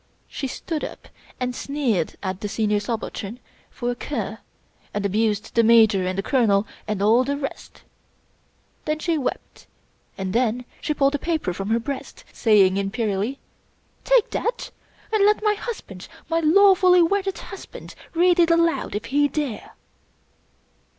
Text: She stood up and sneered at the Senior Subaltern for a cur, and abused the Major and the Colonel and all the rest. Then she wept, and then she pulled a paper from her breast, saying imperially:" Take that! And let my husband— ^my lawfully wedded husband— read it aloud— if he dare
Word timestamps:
She 0.27 0.47
stood 0.47 0.83
up 0.83 1.09
and 1.39 1.55
sneered 1.55 2.15
at 2.23 2.41
the 2.41 2.47
Senior 2.49 2.79
Subaltern 2.79 3.39
for 3.69 3.91
a 3.91 3.95
cur, 3.95 4.39
and 4.95 5.05
abused 5.05 5.53
the 5.53 5.61
Major 5.61 6.07
and 6.07 6.17
the 6.17 6.23
Colonel 6.23 6.65
and 6.87 7.03
all 7.03 7.23
the 7.23 7.37
rest. 7.37 7.83
Then 8.85 8.97
she 8.97 9.15
wept, 9.15 9.67
and 10.17 10.33
then 10.33 10.65
she 10.81 10.95
pulled 10.95 11.13
a 11.13 11.19
paper 11.19 11.53
from 11.53 11.69
her 11.69 11.79
breast, 11.79 12.23
saying 12.33 12.77
imperially:" 12.77 13.37
Take 14.13 14.31
that! 14.31 14.71
And 15.13 15.23
let 15.23 15.43
my 15.43 15.53
husband— 15.53 16.07
^my 16.31 16.41
lawfully 16.43 17.03
wedded 17.03 17.37
husband— 17.37 17.93
read 18.15 18.39
it 18.39 18.49
aloud— 18.49 18.95
if 18.95 19.05
he 19.05 19.27
dare 19.27 19.75